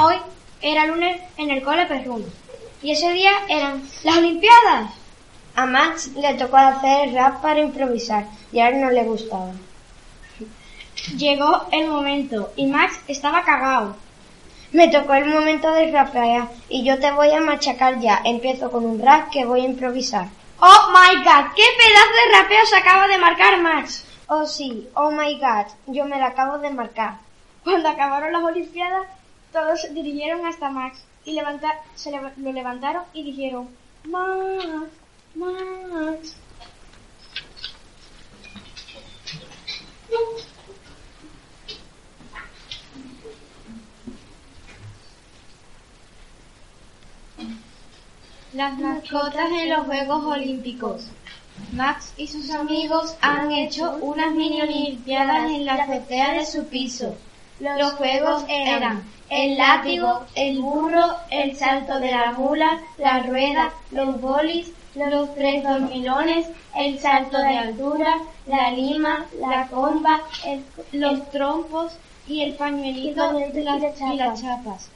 [0.00, 0.14] Hoy
[0.62, 2.24] era lunes en el cole perruno
[2.80, 4.92] y ese día eran las Olimpiadas.
[5.56, 9.50] A Max le tocó hacer rap para improvisar y a él no le gustaba.
[11.16, 13.96] Llegó el momento y Max estaba cagado.
[14.70, 18.20] Me tocó el momento de rapear y yo te voy a machacar ya.
[18.24, 20.28] Empiezo con un rap que voy a improvisar.
[20.60, 21.54] ¡Oh my god!
[21.56, 24.04] ¡Qué pedazo de rapeo se acaba de marcar Max!
[24.28, 27.16] Oh sí, oh my god, yo me la acabo de marcar.
[27.64, 29.06] Cuando acabaron las Olimpiadas,
[29.52, 31.38] todos se dirigieron hasta Max y
[31.94, 33.68] se lo levantaron y dijeron
[34.04, 34.90] Max,
[35.34, 36.36] Max.
[48.54, 51.08] Las mascotas en los Juegos Olímpicos.
[51.72, 57.16] Max y sus amigos han hecho unas mini olimpiadas en la azotea de su piso.
[57.60, 64.20] Los juegos eran el látigo, el burro, el salto de la mula, la rueda, los
[64.20, 68.14] bolis, los tres dormilones, el salto de altura,
[68.46, 71.92] la lima, la comba, el- los trompos
[72.26, 74.90] y el pañuelito y las, y las chapas.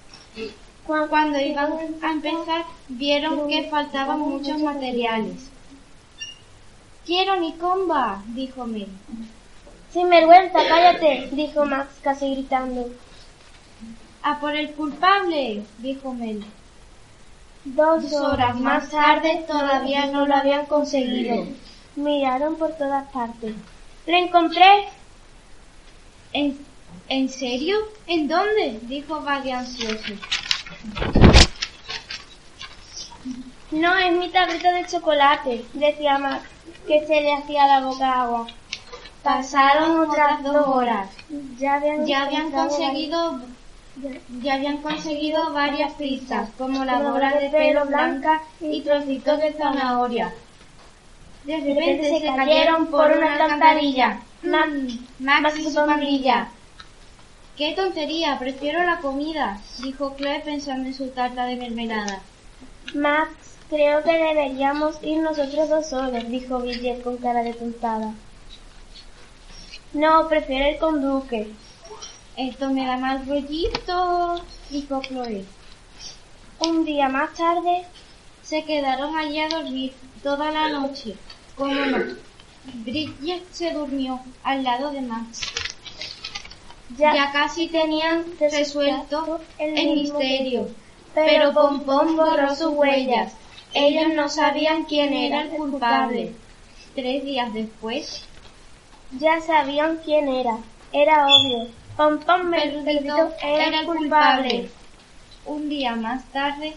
[0.86, 5.50] Cu- Cuando iban a empezar, vieron que faltaban muchos materiales.
[7.04, 8.88] Quiero mi comba, dijo Mel.
[9.92, 12.90] Sin vergüenza, cállate, dijo Max casi gritando.
[14.22, 16.44] A por el culpable, dijo Mel.
[17.64, 21.46] Dos horas más tarde todavía no lo habían conseguido.
[21.94, 23.54] Miraron por todas partes.
[24.06, 24.88] ¡Lo encontré!
[26.32, 26.58] ¿En,
[27.08, 27.76] ¿En serio?
[28.06, 28.80] ¿En dónde?
[28.82, 30.14] dijo Buddy ansioso.
[33.70, 36.44] No, es mi tableta de chocolate, decía Max,
[36.86, 38.46] que se le hacía la boca agua.
[39.22, 41.08] Pasaron otras dos horas.
[41.58, 47.32] Ya habían, Ya habían encontrado conseguido varias- ya habían conseguido varias pistas, como la bola
[47.38, 50.32] de pelo blanca y trocitos de zanahoria.
[51.44, 54.20] De repente se cayeron por una alcantarilla.
[54.42, 56.48] Max- Max y su pandilla.
[57.56, 58.38] ¡Qué tontería!
[58.38, 62.20] Prefiero la comida, dijo Chloe pensando en su tarta de mermelada.
[62.94, 63.30] Max,
[63.68, 68.14] creo que deberíamos ir nosotros dos solos, dijo Bridget con cara de tontada.
[69.92, 71.50] No, prefiero ir con Duque.
[72.36, 75.44] Esto me da mal rollito, dijo Chloe.
[76.60, 77.84] Un día más tarde,
[78.42, 79.92] Se quedaron allí a dormir
[80.22, 81.14] toda la noche.
[81.56, 82.16] Como no.
[82.84, 85.42] Bridget se durmió al lado de Max.
[86.96, 90.68] ya, Ya casi tenían resuelto el mismo misterio,
[91.14, 93.34] pero pero Pompón borró sus huellas.
[93.74, 96.34] Ellos no sabían quién era el culpable.
[96.94, 98.24] Tres días después,
[99.18, 100.58] Ya sabían quién era.
[100.92, 101.68] Era obvio.
[101.96, 104.70] Pom Pom Perrito Verdito era el culpable.
[105.44, 106.74] Un día más tarde,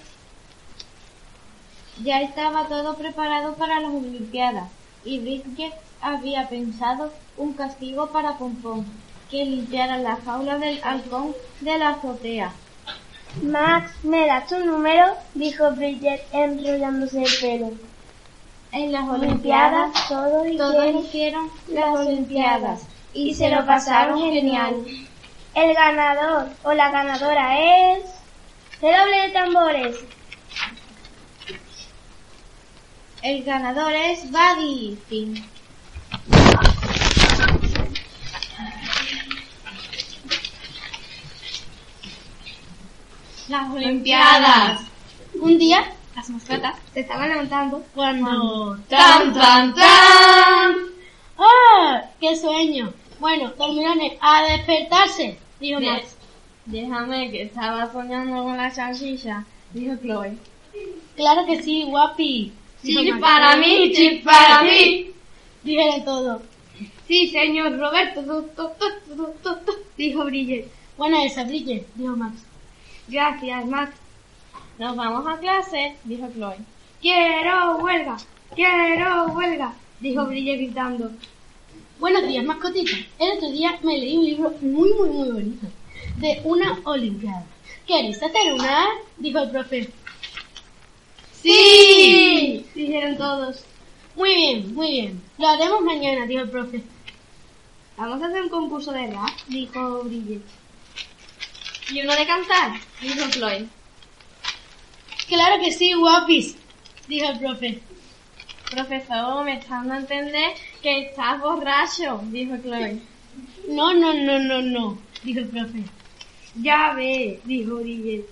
[2.03, 4.69] ya estaba todo preparado para las Olimpiadas
[5.05, 8.85] y Bridget había pensado un castigo para Pompón,
[9.31, 12.53] que limpiara la jaula del halcón de la azotea.
[13.41, 15.15] Max, ¿me das tu número?
[15.33, 17.71] dijo Bridget enrollándose el pelo.
[18.75, 22.81] En las Olimpiadas todos todos hicieron hicieron las Olimpiadas
[23.13, 24.85] y se lo pasaron genial.
[25.53, 28.03] El ganador o la ganadora es...
[28.81, 29.95] Redoble de tambores.
[33.21, 34.97] El ganador es Buddy.
[35.07, 35.49] Fin.
[43.47, 44.81] Las Olimpiadas.
[45.35, 45.85] Un día,
[46.15, 48.77] las mascotas se estaban levantando cuando...
[48.89, 50.75] ¡Tan, tan, tan!
[51.37, 52.03] ¡Ah!
[52.19, 52.93] ¡Qué sueño!
[53.19, 55.79] Bueno, dormilones, a despertarse, dijo.
[55.81, 56.15] Max.
[56.65, 60.37] Déjame que estaba soñando con la salchicha, dijo Chloe.
[61.15, 62.51] Claro que sí, guapi.
[62.81, 65.11] Sí, para mí, sí, para mí.
[65.63, 66.41] Dígale todo.
[67.07, 70.67] Sí, señor Roberto, tu, tu, tu, tu, tu, tu, dijo Bridget.
[70.97, 72.43] Buena esa, Bridget, dijo Max.
[73.07, 73.95] Gracias, Max.
[74.77, 76.57] Nos vamos a clase, dijo Chloe.
[77.01, 78.17] Quiero huelga,
[78.55, 81.11] quiero huelga, dijo Bridget gritando.
[81.97, 82.99] Buenos días, mascotitas.
[83.17, 85.67] El otro día me leí un libro muy, muy, muy bonito.
[86.17, 87.45] De una olimpiada.
[87.87, 88.85] ¿Queréis hacer una?
[89.15, 89.89] Dijo el profe.
[91.41, 92.65] ¡Sí!
[92.75, 93.63] Dijeron todos.
[94.17, 95.21] Muy bien, muy bien.
[95.37, 96.83] Lo haremos mañana, dijo el profe.
[97.95, 100.41] Vamos a hacer un concurso de rap, dijo Bridget.
[101.91, 102.73] ¿Y uno de cantar?
[103.01, 103.69] Dijo Chloe.
[105.27, 106.55] Claro que sí, guapis,
[107.07, 107.81] dijo el profe.
[108.69, 112.99] Profesor, me está dando a entender que estás borracho, dijo Chloe.
[113.67, 115.83] No, no, no, no, no, dijo el profe.
[116.61, 118.25] Ya ve, dijo Bridget.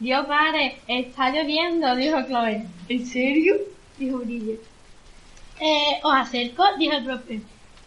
[0.00, 2.66] Dios padre, está lloviendo, dijo Chloe.
[2.88, 3.56] ¿En serio?
[3.98, 4.60] dijo Bridget.
[5.60, 6.64] Eh, ¿Os acerco?
[6.78, 7.40] dijo el profe.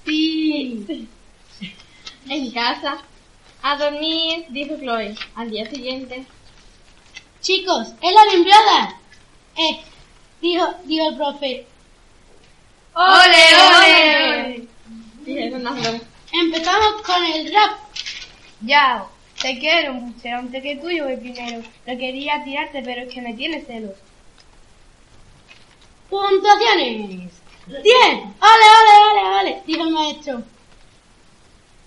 [0.05, 1.07] Sí.
[2.29, 2.97] en casa.
[3.63, 5.15] A dormir, dijo Chloe.
[5.35, 6.25] Al día siguiente.
[7.41, 8.95] Chicos, es la Olimpiada.
[9.57, 9.81] Eh,
[10.41, 11.65] dijo, dijo el profe.
[12.93, 13.43] ¡Ole,
[13.77, 14.67] ole!
[16.31, 17.79] Empezamos con el rap.
[18.61, 19.05] Ya,
[19.41, 21.63] te quiero mucho, antes que tú yo voy primero.
[21.88, 23.97] No quería tirarte, pero es que me tienes celos.
[26.09, 27.31] Puntuaciones.
[27.67, 27.83] 10.
[27.83, 29.63] ¡Ole, ole, ole, ole!
[29.65, 30.43] Dijo el maestro.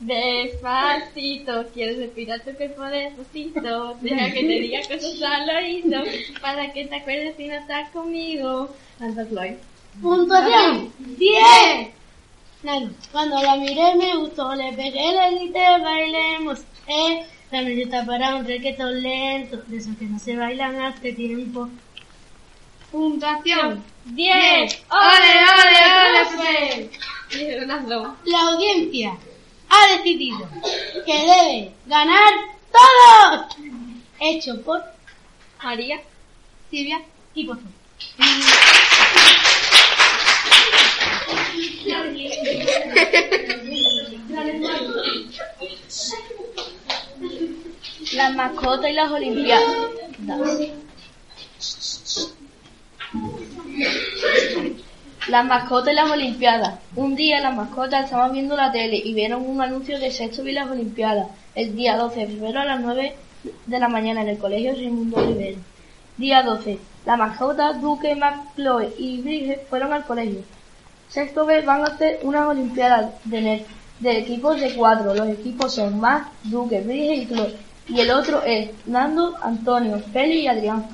[0.04, 3.96] Despacito, quieres respirar tu cuerpo despacito.
[4.02, 6.02] Deja que te diga cosas al oído.
[6.42, 8.68] Para que te acuerdes si no estás conmigo.
[8.98, 9.56] Canta Chloe.
[10.02, 10.92] Puntuación.
[10.98, 11.88] 10.
[12.62, 17.24] Bueno, cuando la miré me gustó, le pegué, le grité, bailemos, eh.
[17.50, 21.70] La está para un requetón lento, de esos que no se bailan hace tiempo.
[22.92, 23.82] Puntuación.
[24.04, 24.84] 10.
[24.90, 26.90] ¡Ole, ole, ole, pues!
[28.24, 29.16] La audiencia
[29.68, 30.48] ha decidido
[31.04, 32.32] que debe ganar
[32.72, 33.56] todos.
[34.20, 34.82] Hecho por
[35.62, 36.00] María,
[36.70, 37.02] Silvia
[37.34, 37.58] y por
[48.12, 49.64] Las mascotas y las olimpiadas.
[55.34, 56.78] Las mascotas y las olimpiadas.
[56.94, 60.52] Un día las mascotas estaban viendo la tele y vieron un anuncio de sexto y
[60.52, 61.26] las olimpiadas.
[61.56, 63.16] El día 12 de febrero a las 9
[63.66, 65.58] de la mañana en el colegio Raimundo Olivero.
[66.16, 66.78] Día 12.
[67.04, 70.42] La mascota, Duque, Mac, Chloe y Bridget fueron al colegio.
[71.08, 73.66] Sexto vez van a hacer unas olimpiadas de,
[74.04, 75.16] equipos de cuatro.
[75.16, 77.56] Los equipos son Mac, Duque, Bridget y Chloe.
[77.88, 80.86] Y el otro es Nando, Antonio, Feli y Adrián.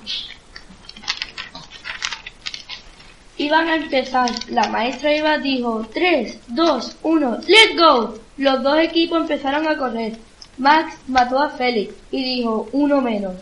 [3.40, 4.28] Iban a empezar.
[4.50, 8.14] La maestra Eva dijo 3, 2, 1, ¡Let's go!
[8.37, 10.19] Los dos equipos empezaron a correr.
[10.58, 13.32] Max mató a Félix y dijo uno menos.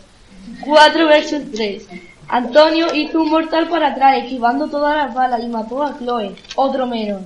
[0.65, 1.89] 4 versus 3.
[2.29, 6.33] Antonio hizo un mortal para atrás, esquivando todas las balas y mató a Chloe.
[6.55, 7.23] Otro menos.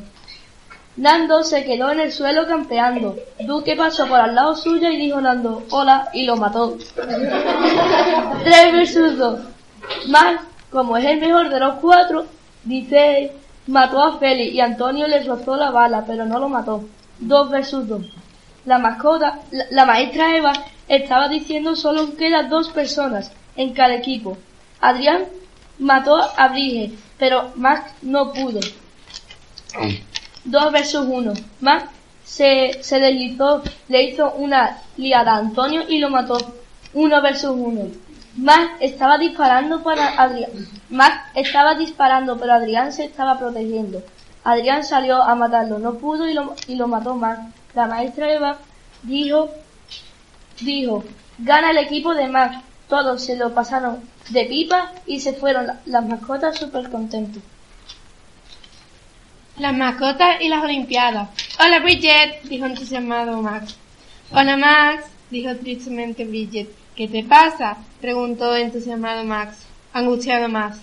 [0.97, 3.15] Nando se quedó en el suelo campeando.
[3.41, 6.75] Duque pasó por al lado suyo y dijo Nando, hola, y lo mató.
[6.95, 9.39] 3 versus 2.
[10.07, 10.41] Max,
[10.71, 12.25] como es el mejor de los cuatro,
[12.63, 13.31] dice,
[13.67, 16.83] mató a Félix y Antonio le rozó la bala, pero no lo mató.
[17.19, 18.05] 2 versus 2.
[18.65, 20.53] La mascota, la, maestra Eva
[20.87, 24.37] estaba diciendo solo quedan dos personas en cada equipo.
[24.79, 25.25] Adrián
[25.79, 28.59] mató a Brige, pero Max no pudo.
[30.45, 31.33] 2 versus 1.
[31.61, 31.89] Max
[32.23, 36.37] se, se deslizó, le hizo una liada a Antonio y lo mató.
[36.93, 38.02] 1 versus 1.
[38.35, 40.49] Max estaba disparando para Adrián.
[40.89, 44.03] Max estaba disparando, pero Adrián se estaba protegiendo.
[44.43, 47.41] Adrián salió a matarlo, no pudo y lo, y lo mató Max.
[47.75, 48.57] La maestra Eva
[49.03, 49.49] dijo,
[50.61, 51.03] dijo,
[51.37, 52.57] gana el equipo de Max.
[52.87, 57.41] Todos se lo pasaron de pipa y se fueron la- las mascotas súper contentos.
[59.57, 61.29] Las mascotas y las olimpiadas.
[61.63, 63.75] Hola Bridget, dijo entusiasmado Max.
[64.31, 66.69] Hola Max, dijo tristemente Bridget.
[66.95, 67.77] ¿Qué te pasa?
[68.07, 69.55] Preguntó entusiasmado Max,
[69.93, 70.77] angustiado Max.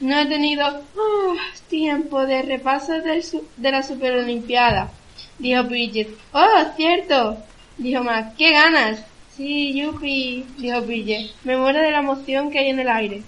[0.00, 1.34] No he tenido ah,
[1.68, 4.90] tiempo de repaso del su- de la superolimpiada,
[5.38, 6.08] dijo Bridget.
[6.32, 7.36] Oh, cierto,
[7.76, 8.28] dijo Max.
[8.38, 9.04] ¿Qué ganas?
[9.36, 11.30] Sí, yupi, dijo Bridget.
[11.44, 13.22] Me muero de la emoción que hay en el aire.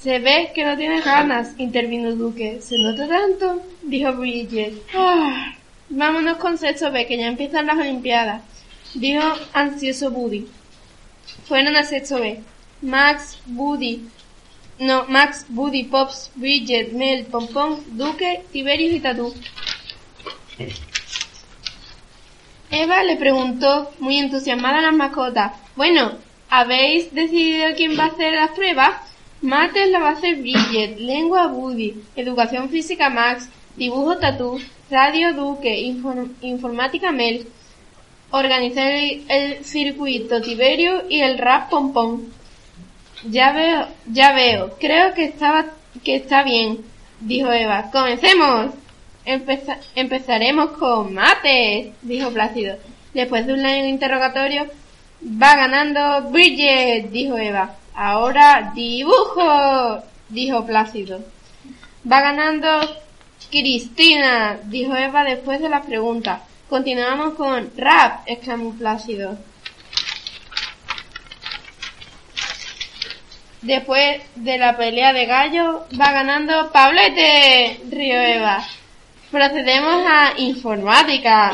[0.00, 2.60] Se ve que no tienes ganas, intervino Duque.
[2.62, 3.62] ¿Se nota tanto?
[3.82, 4.74] dijo Bridget.
[4.94, 5.54] Ah,
[5.88, 8.42] vámonos con sexto B, que ya empiezan las Olimpiadas,
[8.94, 10.46] dijo ansioso Buddy.
[11.48, 12.40] Fueron a sexto B.
[12.82, 14.02] Max, Buddy,
[14.78, 19.34] no, Max, Buddy, Pops, Bridget, Mel, Pompón, Duque, Tiberius y Tatú.
[22.70, 26.12] Eva le preguntó, muy entusiasmada a las mascotas, bueno,
[26.50, 28.96] ¿habéis decidido quién va a hacer las pruebas?
[29.40, 34.60] Mates la va a hacer Bridget, lengua Buddy, educación física Max, dibujo Tatú,
[34.90, 37.46] radio Duque, inform- informática Mel.
[38.30, 42.32] Organicé el, circuito Tiberio y el rap pompón.
[43.28, 44.76] Ya veo, ya veo.
[44.78, 45.66] Creo que estaba,
[46.04, 46.78] que está bien,
[47.20, 47.90] dijo Eva.
[47.90, 48.74] ¡Comencemos!
[49.24, 52.76] Empeza- empezaremos con mates, dijo Plácido.
[53.14, 54.66] Después de un largo interrogatorio,
[55.24, 57.74] va ganando Bridget, dijo Eva.
[57.94, 61.20] Ahora dibujo, dijo Plácido.
[62.10, 62.68] Va ganando
[63.50, 66.40] Cristina, dijo Eva después de las preguntas.
[66.68, 69.38] Continuamos con rap, exclamó Plácido.
[73.62, 78.66] Después de la pelea de gallo, va ganando Pablete, río Eva.
[79.30, 81.52] Procedemos a informática.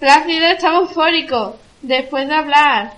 [0.00, 2.94] Plácido estaba eufórico después de hablar.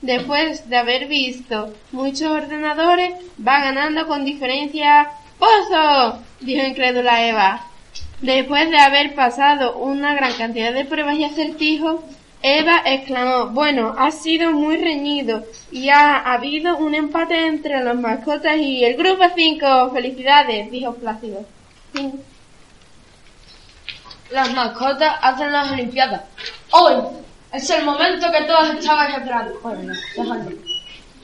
[0.00, 3.12] Después de haber visto muchos ordenadores,
[3.46, 7.71] va ganando con diferencia Pozo, dijo incrédula Eva.
[8.22, 12.02] Después de haber pasado una gran cantidad de pruebas y acertijos,
[12.40, 18.58] Eva exclamó, bueno, ha sido muy reñido y ha habido un empate entre las mascotas
[18.58, 19.90] y el grupo 5.
[19.92, 21.44] Felicidades, dijo Plácido.
[24.30, 26.22] Las mascotas hacen las Olimpiadas.
[26.70, 26.94] Hoy
[27.52, 29.58] es el momento que todos estabais esperando.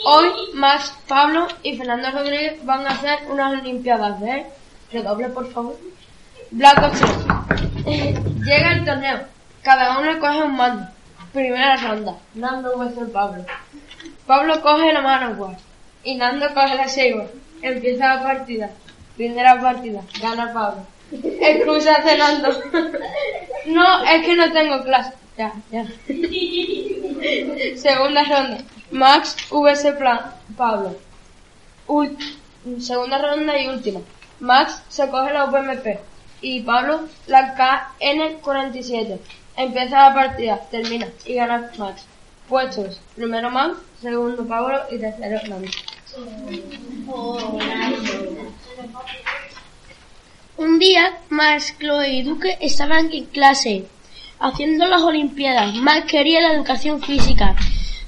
[0.05, 4.47] Hoy Max, Pablo y Fernando Rodríguez van a hacer unas Olimpiadas de
[4.93, 5.76] redoble, por favor.
[6.50, 7.00] Black Ops.
[7.87, 8.14] Eh,
[8.45, 9.21] Llega el torneo.
[9.62, 10.87] Cada uno coge un mando.
[11.33, 12.14] Primera ronda.
[12.35, 13.45] Nando vs Pablo.
[14.26, 15.57] Pablo coge la mano
[16.05, 17.26] y Nando coge la Seiwa.
[17.62, 18.71] Empieza la partida.
[19.17, 20.00] Primera partida.
[20.23, 20.87] Gana Pablo.
[21.40, 22.49] Excusa Nando.
[23.67, 25.12] No, es que no tengo clase.
[25.37, 25.85] Ya, ya.
[27.76, 28.59] Segunda ronda.
[28.90, 29.87] Max vs
[30.57, 30.97] Pablo.
[31.87, 32.17] Ul-
[32.81, 34.00] segunda ronda y última.
[34.40, 35.99] Max se coge la UPMP
[36.40, 39.18] y Pablo la KN47.
[39.57, 42.07] Empieza la partida, termina y gana Max.
[42.49, 43.00] Puestos.
[43.16, 45.68] Primero Max, segundo Pablo y tercero Nando.
[50.57, 53.87] Un día, Max, Chloe y Duque estaban en clase
[54.40, 55.75] haciendo las Olimpiadas.
[55.75, 57.57] Max quería la educación física.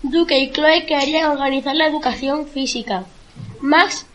[0.02, 3.04] Duque y Chloe querían organizar la educación física.
[3.60, 4.06] Max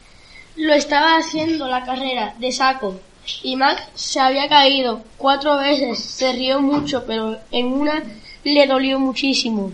[0.55, 2.99] lo estaba haciendo la carrera de saco
[3.43, 5.99] y Max se había caído cuatro veces.
[6.03, 8.03] Se rió mucho, pero en una
[8.43, 9.71] le dolió muchísimo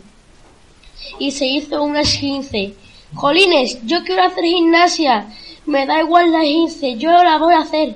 [1.20, 2.76] y se hizo un esguince.
[3.14, 5.28] Jolines, yo quiero hacer gimnasia.
[5.66, 7.96] Me da igual la esguince, yo la voy a hacer.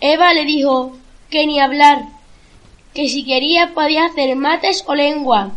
[0.00, 0.96] Eva le dijo
[1.30, 2.06] que ni hablar,
[2.94, 5.52] que si quería podía hacer mates o lengua.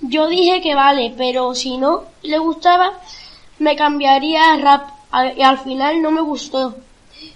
[0.00, 3.00] Yo dije que vale, pero si no le gustaba,
[3.58, 4.90] me cambiaría a rap
[5.36, 6.76] y al final no me gustó.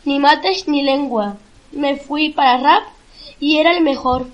[0.05, 1.37] Ni mates ni lengua.
[1.73, 2.83] Me fui para rap
[3.39, 4.27] y era el mejor.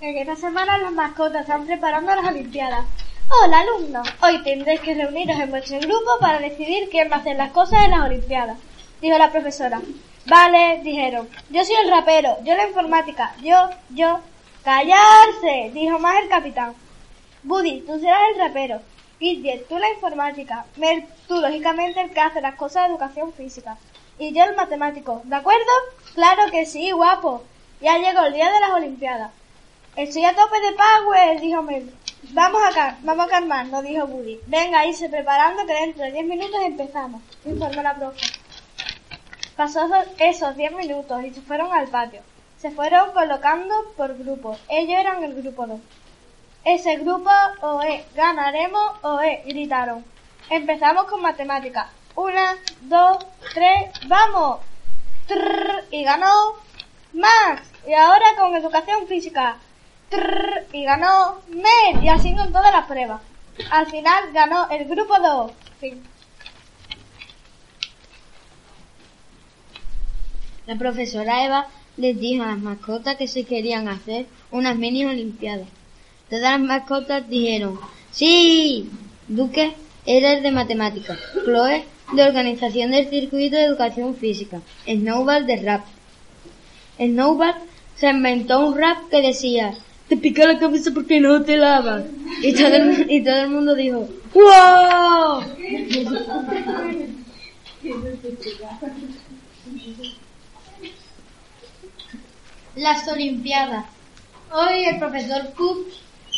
[0.00, 2.86] En esta semana las mascotas están preparando las Olimpiadas.
[3.42, 7.36] Hola alumnos, hoy tendréis que reuniros en vuestro grupo para decidir quién va a hacer
[7.36, 8.58] las cosas en las Olimpiadas,
[9.00, 9.80] dijo la profesora.
[10.26, 11.28] Vale, dijeron.
[11.50, 14.20] Yo soy el rapero, yo la informática, yo, yo.
[14.64, 15.70] ¡Callarse!
[15.74, 16.74] dijo más el capitán.
[17.42, 18.80] Buddy, tú serás el rapero.
[19.68, 20.64] Tú la informática.
[20.76, 23.76] Mer, tú lógicamente el que hace las cosas de educación física.
[24.18, 25.70] Y yo el matemático, ¿de acuerdo?
[26.14, 27.44] Claro que sí, guapo.
[27.82, 29.30] Ya llegó el día de las Olimpiadas.
[29.94, 31.92] Estoy a tope de power, dijo Mel.
[32.30, 34.40] Vamos acá, vamos a calmarnos, dijo Buddy.
[34.46, 38.26] Venga, irse preparando que dentro de 10 minutos empezamos, informó la profe.
[39.54, 39.86] Pasó
[40.18, 42.22] esos 10 minutos y se fueron al patio.
[42.56, 44.58] Se fueron colocando por grupos.
[44.70, 45.78] Ellos eran el grupo 2.
[46.64, 47.30] Ese grupo
[47.62, 50.04] OE, ganaremos OE, gritaron.
[50.50, 51.86] Empezamos con matemáticas.
[52.14, 53.18] Una, dos,
[53.54, 54.60] tres, vamos.
[55.26, 56.54] Trrr, y ganó
[57.14, 57.62] Max.
[57.86, 59.56] Y ahora con educación física.
[60.10, 62.04] Trrr, y ganó Mel.
[62.04, 63.22] Y así con todas las pruebas.
[63.70, 65.52] Al final ganó el grupo 2.
[65.80, 66.02] Fin.
[70.66, 75.68] La profesora Eva les dijo a las mascotas que se querían hacer unas mini olimpiadas.
[76.30, 77.80] Todas las mascotas dijeron,
[78.12, 78.88] ¡Sí!
[79.26, 79.74] Duque
[80.06, 85.84] era el de matemáticas, Chloe de organización del circuito de educación física, Snowball de rap.
[86.98, 87.54] Snowball
[87.96, 89.74] se inventó un rap que decía,
[90.08, 92.04] te pica la cabeza porque no te lavas.
[92.42, 95.42] Y todo el, y todo el mundo dijo, ¡Wow!
[102.76, 103.86] Las Olimpiadas.
[104.52, 105.88] Hoy el profesor Cook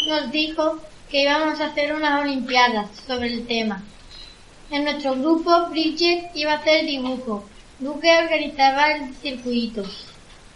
[0.06, 0.78] nos dijo
[1.11, 3.82] que íbamos a hacer unas Olimpiadas sobre el tema.
[4.71, 7.44] En nuestro grupo, Bridget iba a hacer dibujo,
[7.78, 9.82] Duque organizaba el circuito.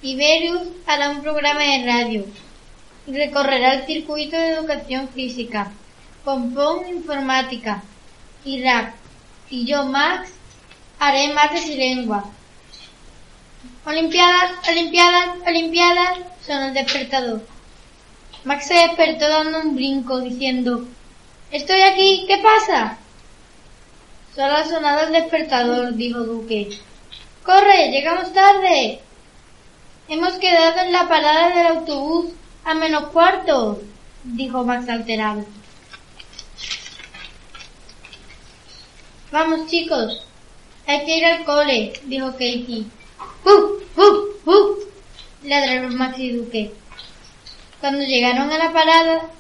[0.01, 2.25] Iberius hará un programa de radio.
[3.09, 5.73] Recorrerá el circuito de educación física.
[6.25, 7.83] Pompón informática.
[8.45, 8.95] Y rap.
[9.51, 10.31] Y yo, Max,
[11.01, 12.25] haré mates y lengua.
[13.85, 17.56] Olimpiadas, Olimpiadas, Olimpiadas, sonó el despertador.
[18.47, 20.87] Max se despertó dando un brinco diciendo,
[21.51, 22.97] Estoy aquí, ¿qué pasa?
[24.37, 26.79] Solo ha sonado el despertador, dijo Duque.
[27.43, 27.91] ¡Corre!
[27.91, 29.01] ¡Llegamos tarde!
[30.07, 32.27] Hemos quedado en la parada del autobús
[32.65, 33.83] a menos cuarto,
[34.23, 35.45] dijo Max alterado.
[39.33, 40.25] Vamos chicos,
[40.87, 42.85] hay que ir al cole, dijo Katie.
[43.45, 44.01] ¡Uh!
[44.01, 44.49] ¡Uh!
[44.49, 44.77] ¡Uh!
[45.43, 46.86] ladraron Max y Duque.
[47.87, 49.31] Cuando llegaron a la parada,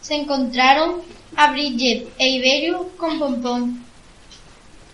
[0.00, 1.00] se encontraron
[1.36, 3.84] a Bridget e Iberio con Pompón.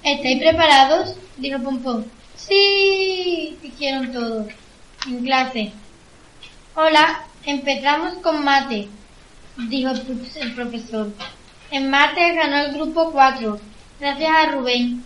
[0.02, 1.16] ¿Estáis preparados?
[1.38, 2.04] dijo Pompón.
[2.37, 4.49] Sí, dijeron todos,
[5.06, 5.73] en clase.
[6.75, 8.87] Hola, empezamos con mate,
[9.71, 11.11] dijo el profesor.
[11.71, 13.61] En mate ganó el grupo 4,
[13.99, 15.02] gracias a Rubén,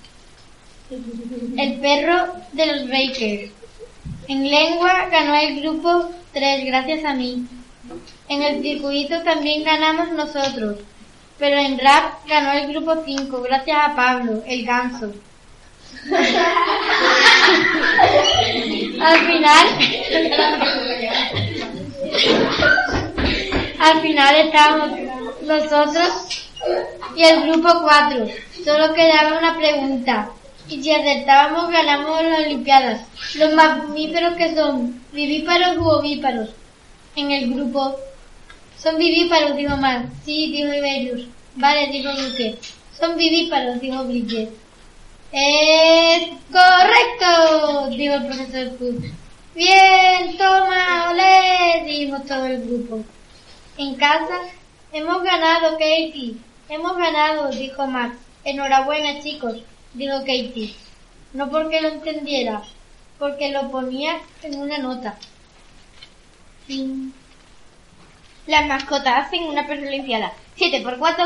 [0.90, 3.52] el perro de los Bakers.
[4.26, 7.46] En lengua ganó el grupo 3, gracias a mí.
[8.28, 10.76] En el circuito también ganamos nosotros,
[11.38, 15.14] pero en rap ganó el grupo 5, gracias a Pablo, el ganso.
[19.00, 19.66] al final,
[23.78, 24.90] al final estábamos
[25.42, 26.50] nosotros
[27.16, 28.26] y el grupo 4.
[28.62, 30.35] Solo quedaba una pregunta.
[30.68, 33.00] Y si acertábamos ganamos las Olimpiadas.
[33.34, 36.50] Los mamíferos que son vivíparos u ovíparos.
[37.14, 37.96] En el grupo
[38.76, 40.06] son vivíparos, dijo Mar.
[40.24, 41.26] Sí, dijo Iberius.
[41.54, 42.58] Vale, dijo Duque.
[42.98, 44.50] Son vivíparos, dijo Bridget.
[45.32, 49.04] Es correcto, dijo el profesor Putz.
[49.54, 53.04] Bien, toma, olé, dijo todo el grupo.
[53.78, 54.40] En casa,
[54.92, 56.36] hemos ganado, Katie.
[56.68, 58.16] Hemos ganado, dijo Max.
[58.44, 59.56] Enhorabuena, chicos,
[59.96, 60.74] dijo Katie.
[61.32, 62.62] No porque lo entendiera,
[63.18, 65.18] porque lo ponía en una nota.
[66.66, 67.12] Fin.
[68.46, 70.32] Las mascotas hacen una limpiada.
[70.56, 71.24] 7 por 4,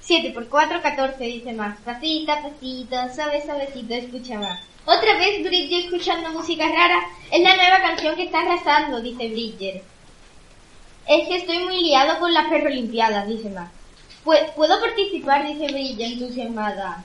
[0.00, 1.80] 7 por 4, 14, dice Max.
[1.84, 4.60] Pasita, pasito, suave, suavecito, escucha más.
[4.84, 7.00] Otra vez Bridger escuchando música rara.
[7.30, 9.82] Es la nueva canción que está arrasando, dice Bridger.
[11.06, 13.70] Es que estoy muy liado con las perrolimpiadas, dice Max.
[14.24, 15.46] ¿Puedo participar?
[15.46, 17.04] dice Bridger entusiasmada.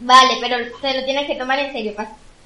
[0.00, 1.94] Vale, pero te lo tienes que tomar en serio.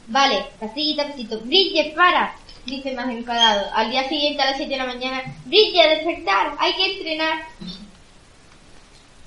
[0.07, 1.41] vale, pasita, pasito.
[1.41, 2.35] Bridger, para
[2.67, 3.71] dice más enfadado.
[3.75, 7.47] Al día siguiente a las 7 de la mañana, Brilla, despertar, hay que entrenar.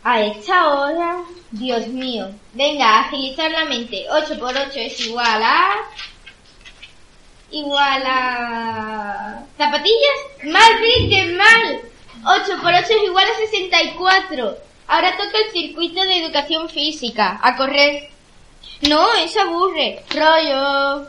[0.06, 4.06] A esta hora, Dios mío, venga, agilizar la mente.
[4.10, 5.76] 8 por 8 es igual a...
[7.52, 9.44] Igual a...
[9.58, 10.20] ¿Zapatillas?
[10.44, 11.82] Mal, Bridget, mal.
[12.26, 14.58] 8 por 8 es igual a 64.
[14.88, 17.40] Ahora toca el circuito de educación física.
[17.42, 18.10] A correr.
[18.90, 20.04] No, eso aburre.
[20.10, 21.08] Rollo.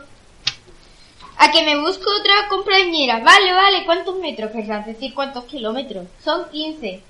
[1.37, 3.19] A que me busco otra compañera.
[3.19, 3.85] Vale, vale.
[3.85, 5.13] ¿Cuántos metros querrás decir?
[5.13, 6.07] ¿Cuántos kilómetros?
[6.23, 7.01] Son 15.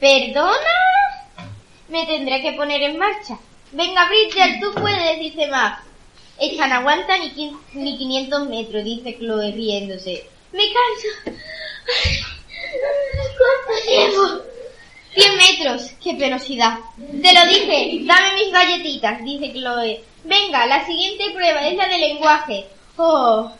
[0.00, 1.46] ¿Perdona?
[1.88, 3.38] Me tendré que poner en marcha.
[3.72, 5.82] Venga, Bridger, tú puedes, dice Max.
[6.38, 10.26] Esta no aguanta ni, ni 500 metros, dice Chloe riéndose.
[10.52, 11.38] Me canso.
[13.38, 14.42] ¿Cuánto llevo?
[15.14, 15.90] 100 metros.
[16.02, 16.78] ¡Qué velocidad!
[16.96, 18.00] Te lo dije.
[18.04, 20.04] Dame mis galletitas, dice Chloe.
[20.24, 22.66] Venga, la siguiente prueba es la de lenguaje.
[22.96, 23.50] Oh,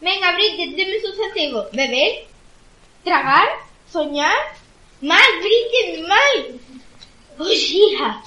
[0.00, 1.66] Venga, Bridget, deme sustantivo.
[1.72, 2.26] ¿Beber?
[3.02, 3.48] ¿Tragar?
[3.90, 4.36] ¿Soñar?
[5.00, 6.60] ¡Mal, Bridget, mal!
[7.38, 8.22] ¡Oh, hija!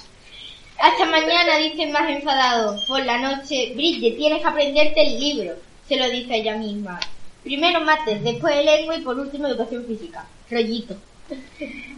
[0.80, 2.76] Hasta mañana, dice más enfadado.
[2.88, 5.56] Por la noche, Bridget, tienes que aprenderte el libro.
[5.88, 7.00] Se lo dice ella misma.
[7.44, 10.26] Primero mates, después lengua y por último educación física.
[10.50, 10.96] Rollito.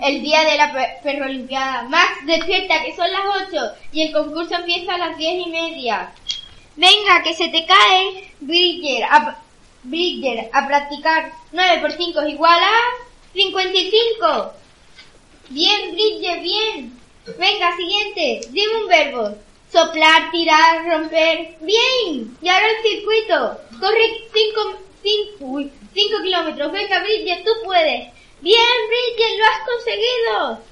[0.02, 1.84] El día de la perrolimpiada.
[1.84, 6.12] Max, despierta, que son las ocho y el concurso empieza a las diez y media.
[6.76, 8.34] Venga, que se te cae.
[8.40, 9.04] Bridget,
[9.84, 11.32] Bridger, a practicar.
[11.52, 14.54] 9 por 5 es igual a 55.
[15.50, 17.00] Bien, Bridger, bien.
[17.38, 18.42] Venga, siguiente.
[18.50, 19.36] Dime un verbo.
[19.72, 21.58] Soplar, tirar, romper.
[21.62, 22.38] Bien.
[22.42, 23.62] Y ahora el circuito.
[23.80, 26.72] Corre 5 cinco, kilómetros.
[26.72, 28.08] Venga, Bridger, tú puedes.
[28.42, 30.72] Bien, Bridger, lo has conseguido.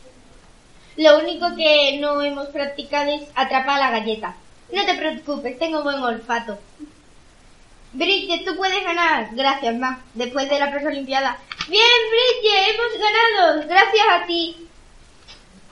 [0.97, 4.35] Lo único que no hemos practicado es atrapar la galleta.
[4.73, 6.57] No te preocupes, tengo buen olfato.
[7.93, 9.29] Bridget, tú puedes ganar.
[9.33, 10.03] Gracias, Ma.
[10.13, 11.37] Después de la olimpiada.
[11.67, 13.67] Bien, Bridget, hemos ganado.
[13.67, 14.67] Gracias a ti.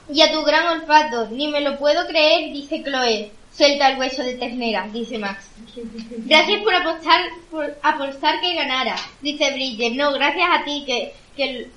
[0.10, 1.28] Y a tu gran olfato.
[1.32, 3.32] Ni me lo puedo creer, dice Chloe.
[3.58, 5.50] Suelta el hueso de ternera, dice Max.
[6.26, 9.94] Gracias por apostar, por apostar que ganara, dice Bridget.
[9.94, 11.68] No, gracias a ti que, que,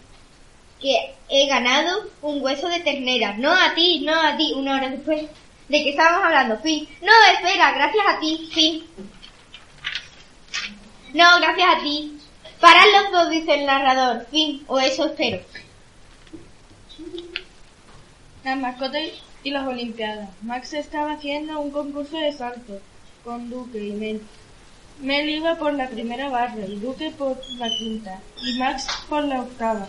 [0.81, 3.35] que he ganado un hueso de ternera.
[3.37, 4.53] No a ti, no a ti.
[4.57, 5.23] Una hora después.
[5.69, 6.59] ¿De qué estábamos hablando?
[6.59, 6.89] Fin.
[7.03, 8.51] No, espera, gracias a ti.
[8.53, 8.85] Fin.
[11.15, 12.19] No, gracias a ti.
[12.61, 14.27] Parad los dos, dice el narrador.
[14.31, 14.65] Fin.
[14.67, 15.41] O eso espero.
[18.45, 19.03] Las mascotas
[19.45, 20.31] y las olimpiadas.
[20.43, 22.81] Max estaba haciendo un concurso de salto
[23.25, 24.23] con Duque y Mel.
[25.01, 29.43] Mel iba por la primera barra y Duque por la quinta y Max por la
[29.43, 29.89] octava.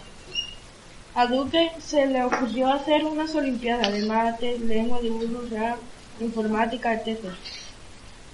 [1.13, 5.78] A Duque se le ocurrió hacer unas olimpiadas de mates, lengua, dibujo, rap,
[6.21, 7.26] informática, etc.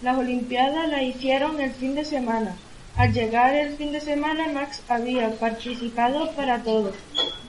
[0.04, 2.56] Las olimpiadas las hicieron el fin de semana.
[2.96, 6.94] Al llegar el fin de semana Max había participado para todo.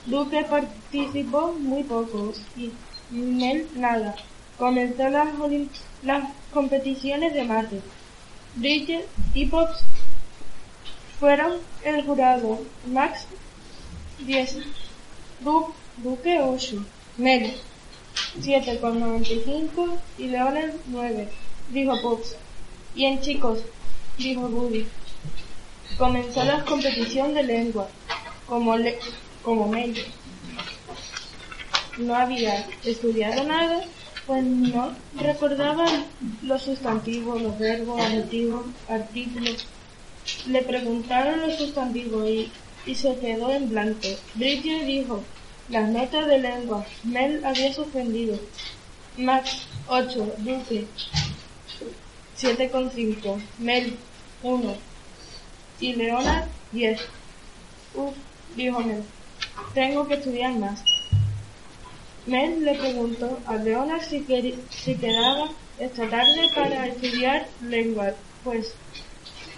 [0.06, 2.70] Duque participó muy poco y
[3.10, 4.14] Mel nada.
[4.56, 5.28] Comenzó las,
[6.02, 7.80] las competiciones de mate.
[8.56, 9.84] Bridget y Pops
[11.20, 11.52] fueron
[11.84, 12.60] el jurado.
[12.86, 13.26] Max
[14.20, 14.56] 10.
[15.40, 16.84] Du- Duque 8.
[17.16, 17.52] Mel
[18.40, 21.28] 7,95 y Leonel 9.
[21.70, 22.36] Dijo Pops.
[22.94, 23.60] Bien chicos,
[24.16, 24.86] dijo Woody.
[25.96, 27.88] Comenzó la competición de lengua.
[28.46, 28.98] Como, le-
[29.42, 29.94] como Mel
[31.98, 33.84] no había estudiado nada,
[34.26, 35.86] pues no recordaba
[36.42, 39.66] los sustantivos, los verbos, adjetivos, artículos.
[40.46, 42.50] Le preguntaron los sustantivos y,
[42.88, 44.08] y se quedó en blanco.
[44.34, 45.22] Bridget dijo
[45.68, 46.86] las notas de lengua.
[47.04, 48.38] Mel había suspendido.
[49.18, 50.86] Max 8, Duque
[52.40, 53.94] 7,5, Mel
[54.42, 54.76] 1
[55.80, 57.00] y Leona 10.
[57.94, 58.14] Uf,
[58.56, 59.02] dijo Mel,
[59.74, 60.82] tengo que estudiar más.
[62.26, 64.24] Mel le preguntó a Leona si,
[64.70, 68.72] si quedaba esta tarde para estudiar lengua, pues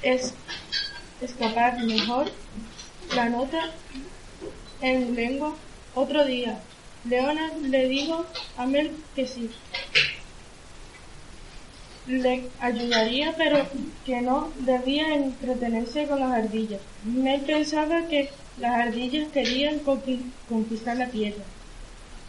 [0.02, 0.34] es
[1.20, 2.30] escapar mejor
[3.14, 3.70] la nota
[4.80, 5.54] en lengua
[5.94, 6.58] otro día.
[7.04, 9.50] Leona le dijo a Mel que sí.
[12.06, 13.66] Le ayudaría, pero
[14.04, 16.80] que no debía entretenerse con las ardillas.
[17.04, 21.44] Mel pensaba que las ardillas querían conqui- conquistar la tierra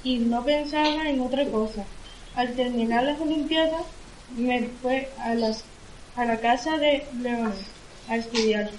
[0.03, 1.85] y no pensaba en otra cosa.
[2.35, 3.83] Al terminar las Olimpiadas,
[4.35, 5.31] me fue a,
[6.21, 7.53] a la casa de Leona
[8.07, 8.69] a estudiar.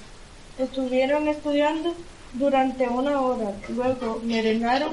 [0.62, 1.92] Estuvieron estudiando
[2.34, 4.92] durante una hora, luego merendaron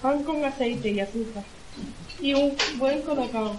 [0.00, 1.42] pan con aceite y azúcar
[2.20, 3.56] y un buen colocado.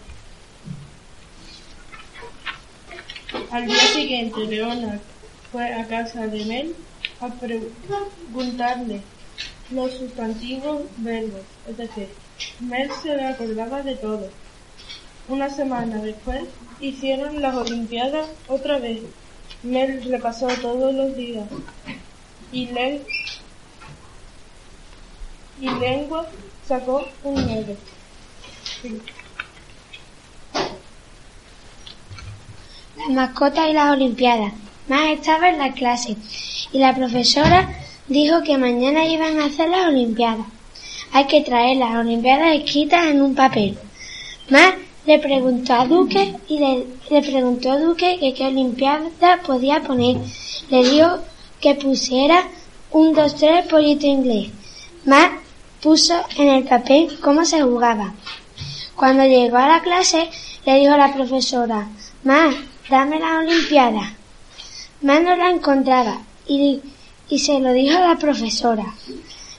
[3.52, 5.02] Al día siguiente, Leona
[5.52, 6.76] fue a casa de Mel
[7.20, 9.02] a preguntarle
[9.70, 12.08] los sustantivos verbos, es decir,
[12.62, 14.30] Mel se le acordaba de todo.
[15.28, 16.44] Una semana después
[16.80, 19.02] hicieron las Olimpiadas otra vez.
[19.64, 21.46] Mel repasó todos los días
[22.52, 23.04] y, len-
[25.60, 26.26] y lengua
[26.68, 27.76] sacó un 9.
[28.82, 29.02] Sí.
[32.98, 34.54] Las mascotas y las olimpiadas.
[34.88, 36.16] Más estaba en la clase
[36.72, 37.70] y la profesora
[38.08, 40.46] dijo que mañana iban a hacer las olimpiadas.
[41.12, 43.78] Hay que traer las olimpiadas escritas en un papel.
[44.50, 44.74] Más
[45.10, 50.18] le preguntó a Duque y le, preguntó a Duque que qué olimpiada podía poner.
[50.70, 51.18] Le dijo
[51.60, 52.44] que pusiera
[52.92, 54.52] un, dos, tres, pollito inglés.
[55.06, 55.32] Más
[55.82, 58.14] puso en el papel cómo se jugaba.
[58.96, 60.30] Cuando llegó a la clase,
[60.68, 61.88] le dijo a la profesora,
[62.24, 62.54] Más,
[62.88, 64.14] dame la olimpiada.
[65.02, 66.82] Más no la encontraba y,
[67.30, 68.86] y se lo dijo a la profesora.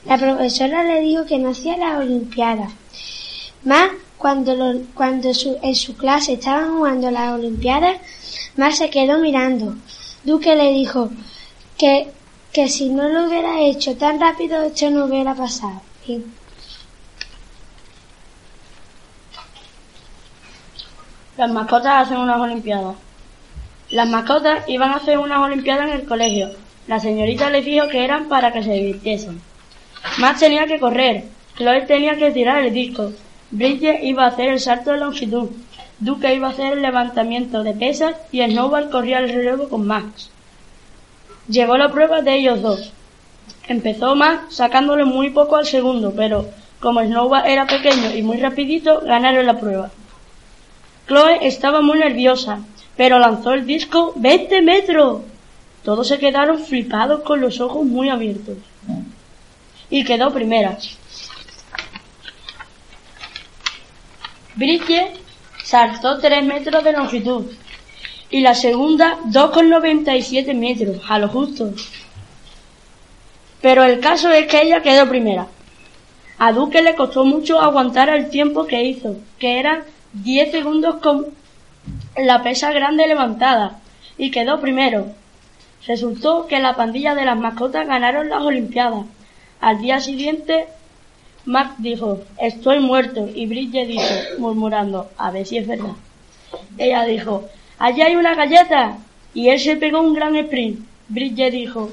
[0.05, 2.69] La profesora le dijo que no hacía la olimpiada.
[3.65, 7.97] Más, cuando, lo- cuando su- en su clase estaban jugando las olimpiadas,
[8.57, 9.75] Más se quedó mirando.
[10.25, 11.09] Duque le dijo
[11.79, 12.09] que,
[12.53, 15.81] que si no lo hubiera hecho tan rápido, esto no hubiera pasado.
[21.37, 22.97] Las mascotas hacen unas olimpiadas.
[23.91, 26.51] Las mascotas iban a hacer unas olimpiadas en el colegio.
[26.87, 29.41] La señorita les dijo que eran para que se divirtiesen.
[30.19, 31.25] Max tenía que correr.
[31.57, 33.13] Chloe tenía que tirar el disco.
[33.51, 35.49] Bridget iba a hacer el salto de longitud.
[35.99, 40.31] Duque iba a hacer el levantamiento de pesas y Snowball corría el relevo con Max.
[41.49, 42.93] Llegó la prueba de ellos dos.
[43.67, 46.47] Empezó Max sacándole muy poco al segundo, pero
[46.79, 49.91] como Snowball era pequeño y muy rapidito, ganaron la prueba.
[51.09, 52.61] Chloe estaba muy nerviosa,
[52.97, 55.23] pero lanzó el disco 20 metros.
[55.83, 58.59] Todos se quedaron flipados con los ojos muy abiertos.
[59.91, 60.79] Y quedó primera.
[64.57, 65.13] Bridget
[65.63, 67.47] saltó 3 metros de longitud
[68.31, 71.73] y la segunda 2,97 metros, a lo justo.
[73.61, 75.47] Pero el caso es que ella quedó primera.
[76.39, 79.83] A Duque le costó mucho aguantar el tiempo que hizo, que eran
[80.15, 81.27] 10 segundos con
[82.17, 83.79] la pesa grande levantada,
[84.17, 85.09] y quedó primero.
[85.87, 89.05] Resultó que la pandilla de las mascotas ganaron las Olimpiadas.
[89.61, 90.67] Al día siguiente,
[91.51, 94.05] Max dijo, estoy muerto, y Bridget dijo,
[94.39, 95.97] murmurando, a ver si es verdad.
[96.79, 98.99] Ella dijo, allí hay una galleta,
[99.35, 100.79] y él se pegó un gran sprint.
[101.09, 101.91] Bridget dijo,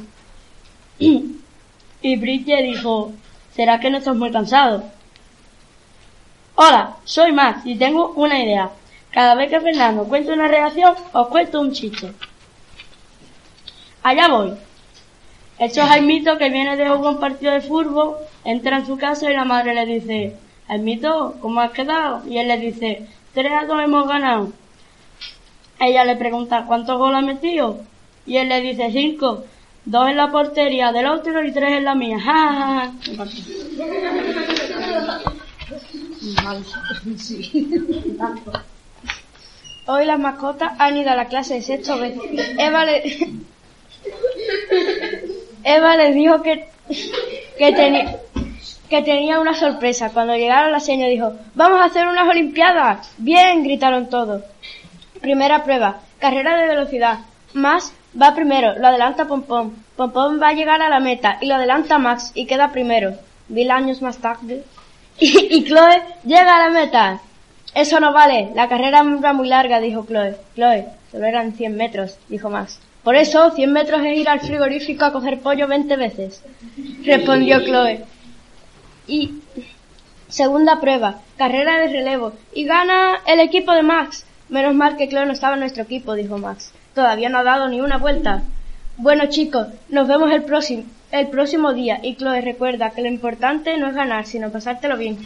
[0.99, 3.13] y Bridget dijo,
[3.55, 4.83] ¿será que no estás muy cansado?
[6.53, 8.69] Hola, soy Max y tengo una idea.
[9.09, 12.13] Cada vez que Fernando cuente una reacción, os cuento un chiste.
[14.03, 14.53] Allá voy.
[15.59, 19.33] Hecho Jaimito, que viene de jugar un partido de fútbol, entra en su casa y
[19.33, 20.35] la madre le dice,
[20.67, 22.21] Jaimito, ¿cómo has quedado?
[22.27, 24.51] Y él le dice, tres a dos hemos ganado.
[25.79, 27.79] Ella le pregunta, ¿cuántos goles ha metido?
[28.25, 29.45] Y él le dice, cinco.
[29.85, 32.19] Dos en la portería del otro y tres en la mía.
[32.23, 32.91] Ja, ja,
[36.43, 36.67] ja.
[39.85, 42.15] Hoy las mascotas han ido a la clase de sexto B.
[42.57, 43.03] Eva le...
[45.67, 46.65] Eva les dijo que,
[47.57, 48.15] que, tenía,
[48.89, 50.11] que tenía una sorpresa.
[50.13, 53.13] Cuando llegaron la señora dijo, vamos a hacer unas olimpiadas.
[53.17, 54.43] Bien, gritaron todos.
[55.19, 57.19] Primera prueba, carrera de velocidad.
[57.53, 59.75] Más va primero, lo adelanta Pompón.
[59.97, 63.15] Pompón va a llegar a la meta y lo adelanta Max y queda primero.
[63.49, 64.63] Mil años más tarde.
[65.19, 67.19] Y, y Chloe llega a la meta.
[67.73, 70.37] Eso no vale, la carrera era muy larga, dijo Chloe.
[70.55, 72.79] Chloe, solo eran 100 metros, dijo Max.
[73.07, 76.43] Por eso, 100 metros es ir al frigorífico a coger pollo 20 veces,
[77.05, 78.03] respondió Chloe.
[79.07, 79.31] Y
[80.27, 82.33] segunda prueba, carrera de relevo.
[82.53, 84.25] Y gana el equipo de Max.
[84.49, 86.73] Menos mal que Chloe no estaba en nuestro equipo, dijo Max.
[86.93, 88.43] Todavía no ha dado ni una vuelta.
[88.97, 93.77] Bueno chicos, nos vemos el próximo, el próximo día y Chloe recuerda que lo importante
[93.77, 95.17] no es ganar, sino pasártelo bien.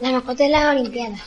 [0.00, 1.20] La mascota de las Olimpiadas.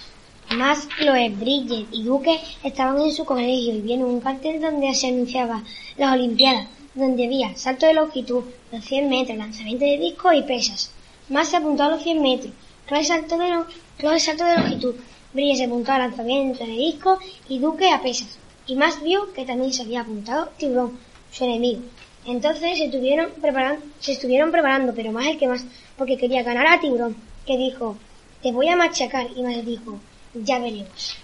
[0.56, 5.08] Max, Chloe, Bridget y Duque estaban en su colegio y vieron un cartel donde se
[5.08, 5.64] anunciaba
[5.98, 10.92] las Olimpiadas, donde había salto de longitud, los 100 metros, lanzamiento de disco y pesas.
[11.30, 12.54] Max se apuntó a los 100 metros,
[12.88, 14.96] Chloe salto de, salto de longitud,
[15.34, 17.18] Bridget se apuntó al lanzamiento de disco
[17.50, 18.38] y Duque a pesas.
[18.68, 21.00] Y Max vio que también se había apuntado Tiburón,
[21.32, 21.82] su enemigo.
[22.28, 25.66] Entonces se estuvieron preparando, se estuvieron preparando, pero más el que más,
[25.98, 27.16] porque quería ganar a Tiburón,
[27.48, 27.98] que dijo,
[28.42, 29.28] te voy a machacar.
[29.36, 30.00] Y Max dijo,
[30.34, 31.16] ya veremos.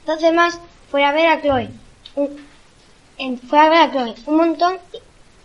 [0.00, 0.58] Entonces Max
[0.90, 1.68] fue a ver a Chloe.
[2.16, 4.78] Un- fue a ver a Chloe un montón.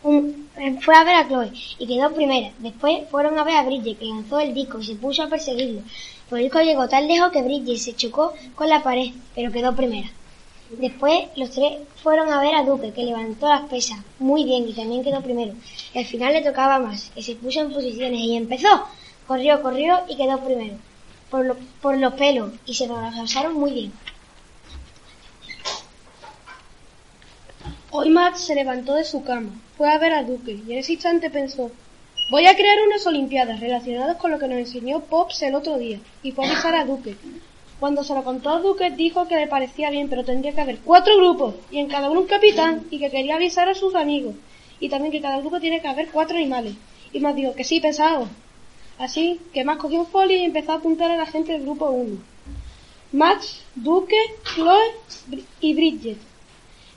[0.03, 0.49] un-
[0.81, 2.51] fue a ver a Chloe y quedó primera.
[2.59, 5.81] Después fueron a ver a Bridget que lanzó el disco y se puso a perseguirlo.
[6.29, 9.75] Pero el disco llegó tan lejos que Bridget se chocó con la pared, pero quedó
[9.75, 10.09] primera.
[10.69, 14.73] Después los tres fueron a ver a Duque, que levantó las pesas muy bien y
[14.73, 15.53] también quedó primero.
[15.93, 18.67] Y al final le tocaba más, que se puso en posiciones y empezó.
[19.27, 20.75] Corrió, corrió y quedó primero.
[21.29, 23.93] Por, lo- por los pelos y se lo pasaron muy bien.
[27.91, 30.93] Hoy Max se levantó de su cama, fue a ver a Duque y en ese
[30.93, 31.71] instante pensó,
[32.29, 35.99] voy a crear unas olimpiadas relacionadas con lo que nos enseñó Pops el otro día
[36.21, 37.15] y fue a avisar a Duque.
[37.79, 40.79] Cuando se lo contó a Duque dijo que le parecía bien pero tendría que haber
[40.79, 44.35] cuatro grupos y en cada uno un capitán y que quería avisar a sus amigos
[44.79, 46.73] y también que cada grupo tiene que haber cuatro animales.
[47.13, 48.27] Y Max dijo que sí, pesado.
[48.97, 51.89] Así que Max cogió un folio y empezó a apuntar a la gente del grupo
[51.89, 52.17] 1.
[53.11, 56.17] Max, Duque, Chloe y Bridget.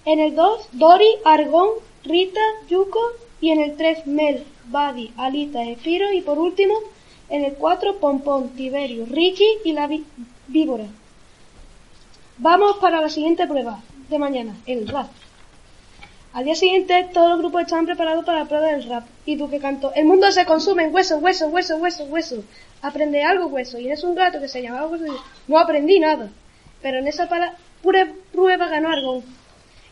[0.04, 1.70] En el 2, Dori, Argón,
[2.04, 3.00] Rita, Yuko.
[3.40, 6.12] Y en el 3, Mel, Buddy, Alita, Espiro.
[6.12, 6.74] Y por último,
[7.28, 9.88] en el 4, Pompón, Tiberio, Ricky y la
[10.46, 10.86] víbora.
[12.38, 15.08] Vamos para la siguiente prueba de mañana, el rap.
[16.32, 19.04] Al día siguiente, todos los grupos estaban preparados para la prueba del rap.
[19.26, 22.44] Y Duque cantó, el mundo se consume en hueso, hueso, hueso, hueso, hueso.
[22.82, 23.78] Aprende algo, hueso.
[23.78, 26.30] Y en un gato que se llamaba hueso dijo, no aprendí nada.
[26.82, 27.28] Pero en esa
[27.82, 29.22] pure- prueba ganó Argón.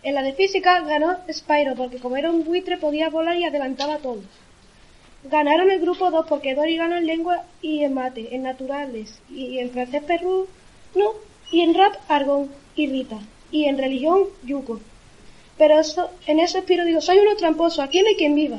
[0.03, 3.94] En la de física ganó Spyro porque como era un buitre podía volar y adelantaba
[3.94, 4.22] a todos.
[5.25, 9.59] Ganaron el grupo 2 porque Dori ganó en lengua y en mate, en naturales, y
[9.59, 10.46] en francés Perú,
[10.94, 11.11] no,
[11.51, 13.18] y en rap Argón y Rita,
[13.51, 14.79] y en religión Yuko.
[15.58, 18.58] Pero eso, en eso Espiro dijo, soy uno tramposo, aquí no hay quien viva.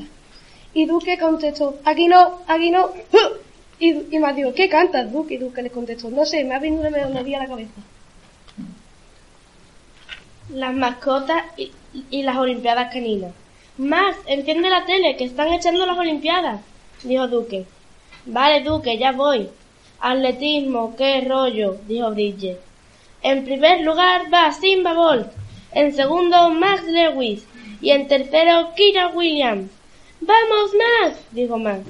[0.73, 2.91] Y Duque contestó, aquí no, aquí no.
[3.79, 5.35] Y, y más dijo, ¿qué cantas, Duque?
[5.35, 7.73] Y Duque le contestó, no sé, me ha venido una melodía a la cabeza.
[10.49, 11.71] Las mascotas y,
[12.09, 13.33] y las olimpiadas caninas.
[13.77, 16.61] Max, enciende la tele, que están echando las olimpiadas,
[17.03, 17.67] dijo Duque.
[18.25, 19.47] Vale, Duque, ya voy.
[19.99, 22.59] Atletismo, qué rollo, dijo Bridget.
[23.21, 25.27] En primer lugar va Simba Bolt,
[25.71, 27.45] en segundo Max Lewis
[27.81, 29.69] y en tercero Kira Williams.
[30.21, 31.19] ¡Vamos, Max!
[31.31, 31.81] dijo Max.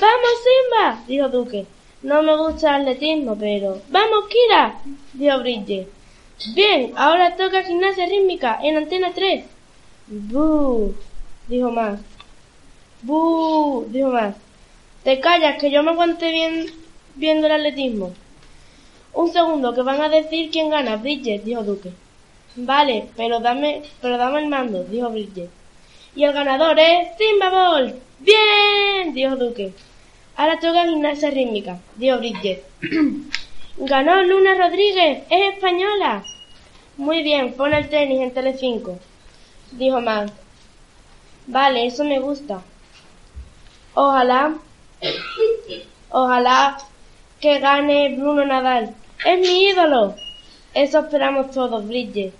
[0.00, 1.04] ¡Vamos, Simba!
[1.06, 1.66] dijo Duque.
[2.02, 3.80] No me gusta el atletismo, pero...
[3.88, 4.80] ¡Vamos, Kira!
[5.12, 5.88] dijo Bridget.
[6.54, 9.44] Bien, ahora toca gimnasia rítmica en Antena 3.
[10.08, 10.94] ¡Bú!
[11.48, 12.00] dijo Max.
[13.02, 13.86] ¡Bú!
[13.88, 14.36] dijo Max.
[15.02, 16.66] Te callas, que yo me aguanté bien
[17.14, 18.12] viendo el atletismo.
[19.14, 21.92] Un segundo, que van a decir quién gana, Bridget, dijo Duque.
[22.56, 25.50] Vale, pero dame, pero dame el mando, dijo Bridget.
[26.14, 27.94] Y el ganador es Simba Bolt.
[28.20, 29.74] Bien, dijo Duque.
[30.36, 32.64] Ahora toca gimnasia rítmica, dijo Bridget.
[33.76, 36.24] Ganó Luna Rodríguez, es española.
[36.96, 38.98] Muy bien, pon el tenis en Telecinco,
[39.72, 40.32] dijo Max.
[41.46, 42.62] Vale, eso me gusta.
[43.92, 44.54] Ojalá,
[46.10, 46.78] ojalá
[47.38, 48.94] que gane Bruno Nadal.
[49.26, 50.14] Es mi ídolo.
[50.72, 52.32] Eso esperamos todos, Bridget.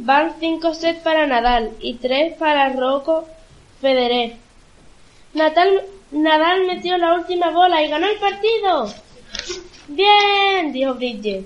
[0.00, 3.26] Van cinco sets para Nadal y tres para Rocco
[3.80, 4.36] Federer.
[5.34, 8.94] Nadal metió la última bola y ganó el partido.
[9.88, 11.44] Bien, dijo Bridget.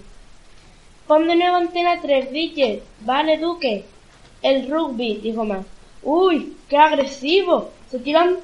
[1.07, 2.83] Pon de nuevo antena 3, Bridget.
[3.01, 3.87] Vale, Duque.
[4.43, 5.65] El rugby, dijo Max.
[6.03, 7.71] Uy, qué agresivo.
[7.91, 8.37] Se tiran,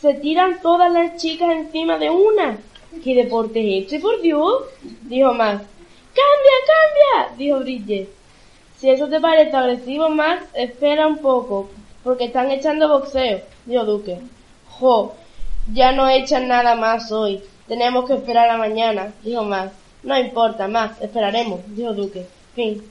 [0.00, 2.58] se tiran todas las chicas encima de una.
[3.04, 4.64] ¿Qué deporte es este, por Dios?
[5.02, 5.64] Dijo Max.
[6.12, 7.36] ¡Cambia, cambia!
[7.36, 8.23] dijo Bridget.
[8.78, 11.70] Si eso te parece agresivo, Max, espera un poco,
[12.02, 14.20] porque están echando boxeo, dijo Duque.
[14.78, 15.14] Jo,
[15.72, 17.42] ya no echan nada más hoy.
[17.66, 19.72] Tenemos que esperar a mañana, dijo Max.
[20.02, 22.26] No importa, Max, esperaremos, dijo Duque.
[22.54, 22.82] Fin.